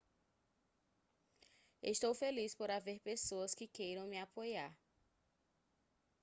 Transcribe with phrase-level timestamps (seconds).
[1.93, 4.73] estou feliz por haver pessoas que queiram me apoiar